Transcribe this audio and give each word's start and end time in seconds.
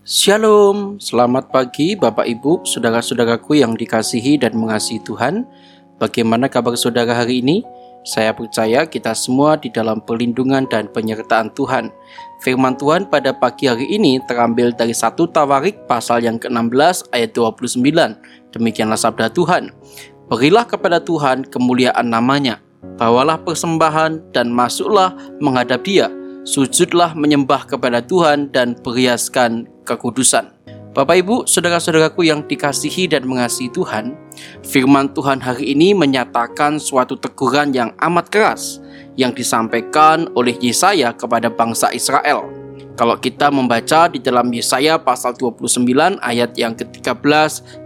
Shalom, 0.00 0.96
selamat 0.96 1.52
pagi 1.52 1.92
Bapak 1.92 2.24
Ibu, 2.24 2.64
saudara-saudaraku 2.64 3.60
yang 3.60 3.76
dikasihi 3.76 4.40
dan 4.40 4.56
mengasihi 4.56 4.96
Tuhan. 5.04 5.44
Bagaimana 6.00 6.48
kabar 6.48 6.72
saudara 6.72 7.12
hari 7.12 7.44
ini? 7.44 7.60
Saya 8.08 8.32
percaya 8.32 8.88
kita 8.88 9.12
semua 9.12 9.60
di 9.60 9.68
dalam 9.68 10.00
perlindungan 10.00 10.64
dan 10.72 10.88
penyertaan 10.88 11.52
Tuhan. 11.52 11.92
Firman 12.40 12.80
Tuhan 12.80 13.12
pada 13.12 13.36
pagi 13.36 13.68
hari 13.68 13.92
ini 13.92 14.16
terambil 14.24 14.72
dari 14.72 14.96
satu 14.96 15.28
Tawarik 15.28 15.84
pasal 15.84 16.24
yang 16.24 16.40
ke-16 16.40 17.12
ayat 17.12 17.36
29. 17.36 18.56
Demikianlah 18.56 18.96
sabda 18.96 19.28
Tuhan. 19.28 19.68
Berilah 20.32 20.64
kepada 20.64 21.04
Tuhan 21.04 21.44
kemuliaan 21.44 22.08
namanya, 22.08 22.64
bawalah 22.96 23.36
persembahan 23.44 24.32
dan 24.32 24.48
masuklah 24.48 25.12
menghadap 25.44 25.84
dia 25.84 26.08
sujudlah 26.44 27.12
menyembah 27.16 27.68
kepada 27.68 28.00
Tuhan 28.04 28.52
dan 28.52 28.76
perhiaskan 28.78 29.68
kekudusan. 29.84 30.50
Bapak 30.90 31.22
Ibu, 31.22 31.46
saudara-saudaraku 31.46 32.26
yang 32.26 32.42
dikasihi 32.50 33.06
dan 33.06 33.22
mengasihi 33.22 33.70
Tuhan, 33.70 34.18
firman 34.66 35.14
Tuhan 35.14 35.38
hari 35.38 35.70
ini 35.70 35.94
menyatakan 35.94 36.82
suatu 36.82 37.14
teguran 37.14 37.70
yang 37.70 37.94
amat 38.02 38.26
keras 38.26 38.82
yang 39.14 39.30
disampaikan 39.30 40.26
oleh 40.34 40.58
Yesaya 40.58 41.14
kepada 41.14 41.46
bangsa 41.46 41.94
Israel. 41.94 42.50
Kalau 42.98 43.14
kita 43.16 43.54
membaca 43.54 44.10
di 44.10 44.18
dalam 44.18 44.50
Yesaya 44.50 44.98
pasal 44.98 45.38
29 45.38 46.18
ayat 46.20 46.58
yang 46.58 46.74
ke-13 46.74 47.22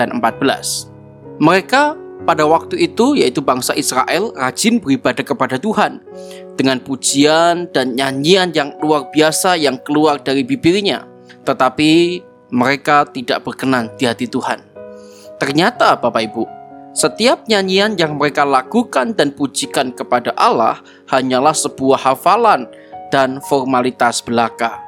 dan 0.00 0.16
14. 0.16 0.88
Mereka 1.36 2.05
pada 2.24 2.48
waktu 2.48 2.88
itu 2.88 3.18
yaitu 3.18 3.44
bangsa 3.44 3.76
Israel 3.76 4.32
rajin 4.32 4.80
beribadah 4.80 5.26
kepada 5.26 5.60
Tuhan 5.60 6.00
dengan 6.56 6.80
pujian 6.80 7.68
dan 7.70 7.92
nyanyian 7.92 8.54
yang 8.56 8.72
luar 8.80 9.12
biasa 9.12 9.60
yang 9.60 9.76
keluar 9.84 10.16
dari 10.22 10.40
bibirnya. 10.40 11.04
Tetapi 11.44 12.22
mereka 12.50 13.04
tidak 13.10 13.44
berkenan 13.44 13.92
di 14.00 14.08
hati 14.08 14.24
Tuhan. 14.26 14.62
Ternyata 15.36 16.00
Bapak 16.00 16.22
Ibu, 16.32 16.44
setiap 16.96 17.44
nyanyian 17.44 17.92
yang 18.00 18.16
mereka 18.16 18.48
lakukan 18.48 19.12
dan 19.12 19.36
pujikan 19.36 19.92
kepada 19.92 20.32
Allah 20.40 20.80
hanyalah 21.12 21.52
sebuah 21.52 22.00
hafalan 22.00 22.64
dan 23.12 23.38
formalitas 23.44 24.24
belaka. 24.24 24.80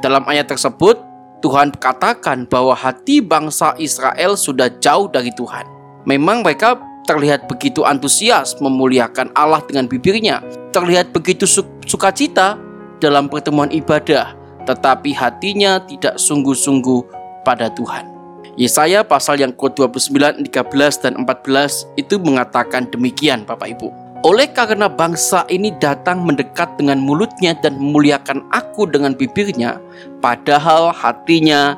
Dalam 0.00 0.24
ayat 0.24 0.48
tersebut, 0.48 0.96
Tuhan 1.42 1.74
katakan 1.76 2.46
bahwa 2.46 2.72
hati 2.72 3.18
bangsa 3.20 3.74
Israel 3.76 4.38
sudah 4.38 4.70
jauh 4.80 5.10
dari 5.10 5.34
Tuhan. 5.34 5.71
Memang 6.02 6.42
mereka 6.42 6.78
terlihat 7.06 7.50
begitu 7.50 7.82
antusias 7.86 8.58
memuliakan 8.58 9.30
Allah 9.34 9.62
dengan 9.66 9.86
bibirnya, 9.86 10.42
terlihat 10.74 11.10
begitu 11.14 11.46
sukacita 11.86 12.58
dalam 13.02 13.26
pertemuan 13.26 13.70
ibadah, 13.70 14.34
tetapi 14.66 15.14
hatinya 15.14 15.82
tidak 15.86 16.18
sungguh-sungguh 16.18 17.00
pada 17.42 17.70
Tuhan. 17.74 18.06
Yesaya 18.54 19.00
pasal 19.00 19.40
yang 19.40 19.56
ke-29, 19.56 20.44
13 20.44 21.02
dan 21.02 21.12
14 21.24 21.88
itu 21.96 22.20
mengatakan 22.20 22.84
demikian 22.90 23.48
Bapak 23.48 23.78
Ibu. 23.78 23.88
Oleh 24.22 24.46
karena 24.54 24.86
bangsa 24.86 25.42
ini 25.50 25.74
datang 25.82 26.22
mendekat 26.22 26.78
dengan 26.78 27.02
mulutnya 27.02 27.58
dan 27.58 27.74
memuliakan 27.74 28.46
aku 28.54 28.86
dengan 28.86 29.18
bibirnya, 29.18 29.82
padahal 30.22 30.94
hatinya 30.94 31.74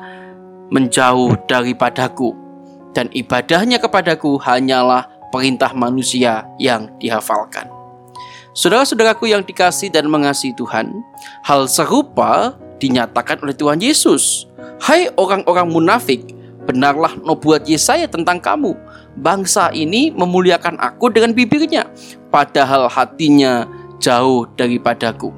menjauh 0.69 1.33
daripadaku 1.49 2.44
dan 2.95 3.11
ibadahnya 3.11 3.77
kepadaku 3.77 4.39
hanyalah 4.39 5.11
perintah 5.29 5.75
manusia 5.75 6.47
yang 6.57 6.87
dihafalkan. 6.97 7.67
Saudara-saudaraku 8.55 9.27
yang 9.27 9.43
dikasih 9.43 9.91
dan 9.91 10.07
mengasihi 10.07 10.55
Tuhan, 10.55 11.03
hal 11.43 11.67
serupa 11.67 12.55
dinyatakan 12.79 13.43
oleh 13.43 13.51
Tuhan 13.51 13.83
Yesus. 13.83 14.47
Hai 14.79 15.11
orang-orang 15.19 15.67
munafik, 15.67 16.23
benarlah 16.63 17.19
nubuat 17.19 17.67
Yesaya 17.67 18.07
tentang 18.07 18.39
kamu. 18.39 18.71
Bangsa 19.19 19.75
ini 19.75 20.15
memuliakan 20.15 20.79
aku 20.79 21.11
dengan 21.11 21.35
bibirnya, 21.35 21.83
padahal 22.31 22.87
hatinya 22.87 23.67
jauh 23.99 24.47
daripadaku. 24.55 25.35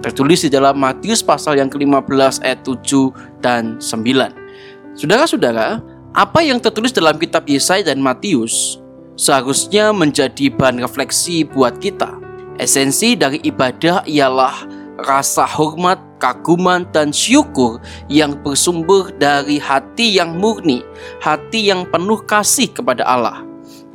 Tertulis 0.00 0.46
di 0.46 0.50
dalam 0.54 0.78
Matius 0.78 1.26
pasal 1.26 1.58
yang 1.58 1.68
ke-15 1.68 2.46
ayat 2.46 2.62
7 2.62 3.42
dan 3.42 3.82
9. 3.82 4.94
Saudara-saudara, 4.94 5.82
apa 6.10 6.42
yang 6.42 6.58
tertulis 6.58 6.90
dalam 6.90 7.14
kitab 7.22 7.46
Yesaya 7.46 7.86
dan 7.86 8.02
Matius 8.02 8.82
seharusnya 9.14 9.94
menjadi 9.94 10.50
bahan 10.50 10.82
refleksi 10.82 11.46
buat 11.46 11.78
kita. 11.78 12.18
Esensi 12.58 13.14
dari 13.14 13.38
ibadah 13.46 14.04
ialah 14.04 14.66
rasa 15.06 15.46
hormat, 15.46 15.96
kaguman, 16.20 16.84
dan 16.92 17.14
syukur 17.14 17.80
yang 18.10 18.36
bersumber 18.42 19.14
dari 19.16 19.56
hati 19.56 20.18
yang 20.18 20.36
murni, 20.36 20.84
hati 21.22 21.72
yang 21.72 21.88
penuh 21.88 22.20
kasih 22.26 22.68
kepada 22.68 23.06
Allah, 23.06 23.40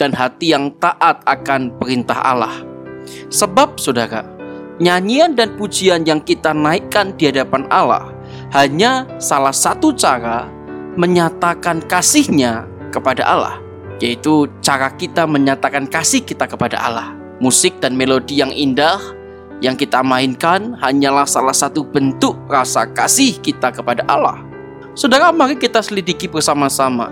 dan 0.02 0.16
hati 0.16 0.56
yang 0.56 0.74
taat 0.82 1.22
akan 1.30 1.78
perintah 1.78 2.18
Allah. 2.18 2.56
Sebab, 3.30 3.78
saudara, 3.78 4.26
nyanyian 4.82 5.38
dan 5.38 5.54
pujian 5.60 6.08
yang 6.10 6.24
kita 6.24 6.56
naikkan 6.56 7.14
di 7.20 7.30
hadapan 7.30 7.70
Allah 7.70 8.10
hanya 8.56 9.06
salah 9.22 9.54
satu 9.54 9.94
cara 9.94 10.55
menyatakan 10.96 11.84
kasihnya 11.86 12.68
kepada 12.92 13.24
Allah, 13.28 13.56
yaitu 14.00 14.48
cara 14.64 14.92
kita 14.92 15.28
menyatakan 15.28 15.88
kasih 15.88 16.24
kita 16.24 16.48
kepada 16.48 16.80
Allah. 16.80 17.12
Musik 17.44 17.84
dan 17.84 18.00
melodi 18.00 18.40
yang 18.40 18.52
indah 18.56 18.98
yang 19.64 19.76
kita 19.76 20.04
mainkan 20.04 20.76
hanyalah 20.80 21.28
salah 21.28 21.56
satu 21.56 21.84
bentuk 21.84 22.36
rasa 22.48 22.88
kasih 22.92 23.40
kita 23.40 23.72
kepada 23.72 24.04
Allah. 24.08 24.40
Saudara, 24.96 25.32
mari 25.32 25.60
kita 25.60 25.84
selidiki 25.84 26.32
bersama-sama. 26.32 27.12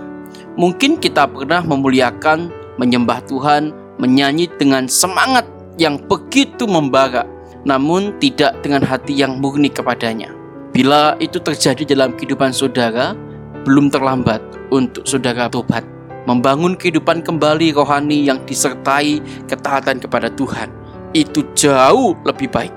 Mungkin 0.56 0.96
kita 0.96 1.28
pernah 1.28 1.60
memuliakan, 1.60 2.48
menyembah 2.80 3.20
Tuhan, 3.28 3.72
menyanyi 4.00 4.48
dengan 4.56 4.88
semangat 4.88 5.44
yang 5.76 6.00
begitu 6.08 6.64
membara, 6.64 7.28
namun 7.68 8.16
tidak 8.20 8.56
dengan 8.64 8.80
hati 8.80 9.12
yang 9.12 9.36
murni 9.40 9.68
kepadanya. 9.68 10.32
Bila 10.72 11.14
itu 11.20 11.38
terjadi 11.38 11.86
dalam 11.86 12.16
kehidupan 12.16 12.50
saudara, 12.50 13.14
belum 13.64 13.88
terlambat 13.88 14.40
untuk 14.68 15.08
saudara 15.08 15.48
tobat, 15.48 15.82
membangun 16.28 16.76
kehidupan 16.76 17.24
kembali 17.24 17.72
rohani 17.72 18.28
yang 18.28 18.40
disertai 18.44 19.20
ketaatan 19.48 20.00
kepada 20.00 20.28
Tuhan. 20.32 20.68
Itu 21.16 21.44
jauh 21.56 22.12
lebih 22.28 22.52
baik. 22.52 22.72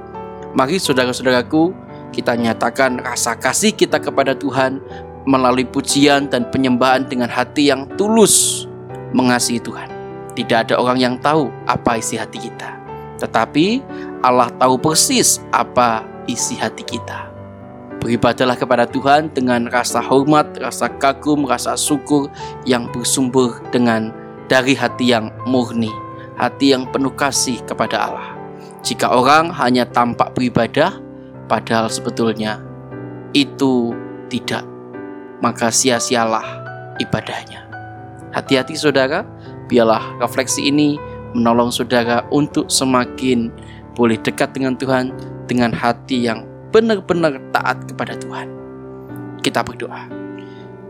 Mari 0.55 0.79
saudara-saudaraku, 0.79 1.75
kita 2.15 2.33
nyatakan 2.33 3.03
rasa 3.03 3.35
kasih 3.35 3.75
kita 3.75 3.99
kepada 3.99 4.33
Tuhan 4.33 4.79
melalui 5.27 5.67
pujian 5.67 6.31
dan 6.31 6.47
penyembahan 6.47 7.03
dengan 7.03 7.27
hati 7.27 7.67
yang 7.69 7.85
tulus 7.99 8.65
mengasihi 9.11 9.59
Tuhan. 9.59 9.91
Tidak 10.33 10.57
ada 10.69 10.75
orang 10.79 10.97
yang 11.01 11.15
tahu 11.19 11.51
apa 11.67 11.99
isi 11.99 12.15
hati 12.15 12.37
kita, 12.37 12.77
tetapi 13.19 13.81
Allah 14.21 14.47
tahu 14.55 14.79
persis 14.79 15.43
apa 15.51 16.05
isi 16.29 16.55
hati 16.55 16.85
kita. 16.85 17.26
Beribadalah 17.97 18.55
kepada 18.55 18.85
Tuhan 18.85 19.33
dengan 19.33 19.67
rasa 19.67 19.99
hormat, 19.99 20.53
rasa 20.61 20.87
kagum, 21.01 21.43
rasa 21.49 21.73
syukur 21.73 22.29
yang 22.63 22.87
bersumber 22.93 23.57
dengan 23.73 24.13
dari 24.47 24.77
hati 24.77 25.11
yang 25.11 25.33
murni, 25.49 25.91
hati 26.39 26.71
yang 26.71 26.87
penuh 26.87 27.11
kasih 27.17 27.59
kepada 27.65 28.07
Allah. 28.07 28.29
Jika 28.85 29.11
orang 29.11 29.51
hanya 29.51 29.83
tampak 29.89 30.31
beribadah, 30.37 30.95
padahal 31.51 31.91
sebetulnya 31.91 32.61
itu 33.35 33.91
tidak, 34.31 34.63
maka 35.43 35.67
sia-sialah 35.67 36.45
ibadahnya. 37.01 37.67
Hati-hati 38.31 38.77
saudara, 38.77 39.25
biarlah 39.67 40.21
refleksi 40.23 40.69
ini 40.69 40.95
menolong 41.35 41.73
saudara 41.73 42.23
untuk 42.31 42.71
semakin 42.71 43.51
boleh 43.97 44.15
dekat 44.21 44.53
dengan 44.53 44.77
Tuhan 44.77 45.11
dengan 45.49 45.73
hati 45.73 46.27
yang 46.29 46.45
benar-benar 46.71 47.39
taat 47.55 47.83
kepada 47.87 48.17
Tuhan. 48.19 48.47
Kita 49.41 49.63
berdoa. 49.63 50.07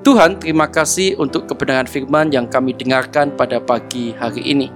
Tuhan, 0.08 0.40
terima 0.40 0.72
kasih 0.72 1.20
untuk 1.20 1.52
kebenaran 1.52 1.84
firman 1.84 2.32
yang 2.32 2.48
kami 2.48 2.72
dengarkan 2.72 3.36
pada 3.36 3.60
pagi 3.60 4.16
hari 4.16 4.40
ini. 4.40 4.72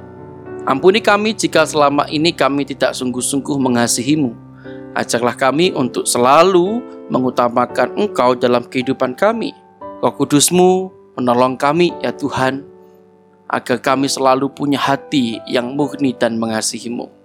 Ampuni 0.67 0.99
kami 0.99 1.31
jika 1.33 1.63
selama 1.63 2.05
ini 2.11 2.35
kami 2.35 2.67
tidak 2.67 2.93
sungguh-sungguh 2.93 3.55
mengasihimu. 3.57 4.35
Ajarlah 4.91 5.33
kami 5.39 5.71
untuk 5.71 6.03
selalu 6.03 6.83
mengutamakan 7.07 7.95
Engkau 7.95 8.35
dalam 8.35 8.67
kehidupan 8.67 9.15
kami. 9.15 9.55
Roh 10.03 10.13
Kudusmu 10.19 10.91
menolong 11.15 11.55
kami 11.55 11.95
ya 12.03 12.11
Tuhan, 12.11 12.67
agar 13.47 13.79
kami 13.79 14.11
selalu 14.11 14.51
punya 14.51 14.79
hati 14.79 15.39
yang 15.47 15.75
murni 15.79 16.11
dan 16.11 16.35
mengasihimu. 16.35 17.20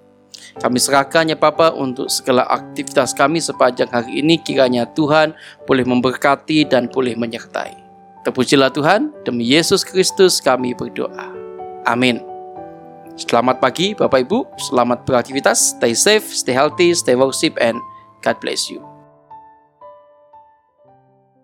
Kami 0.57 0.79
serahkan 0.79 1.29
ya 1.29 1.37
Papa 1.37 1.75
untuk 1.75 2.07
segala 2.07 2.47
aktivitas 2.47 3.13
kami 3.13 3.43
sepanjang 3.43 3.91
hari 3.91 4.23
ini 4.23 4.39
kiranya 4.39 4.87
Tuhan 4.95 5.35
boleh 5.67 5.83
memberkati 5.83 6.69
dan 6.71 6.87
boleh 6.87 7.19
menyertai. 7.19 7.75
Terpujilah 8.23 8.71
Tuhan, 8.71 9.11
demi 9.27 9.47
Yesus 9.47 9.83
Kristus 9.83 10.39
kami 10.39 10.75
berdoa. 10.75 11.35
Amin. 11.87 12.23
Selamat 13.19 13.59
pagi 13.59 13.97
Bapak 13.97 14.29
Ibu, 14.29 14.45
selamat 14.71 15.03
beraktivitas, 15.09 15.75
stay 15.75 15.97
safe, 15.97 16.27
stay 16.31 16.55
healthy, 16.55 16.95
stay 16.95 17.19
worship 17.19 17.59
and 17.59 17.81
God 18.23 18.39
bless 18.39 18.71
you. 18.71 18.86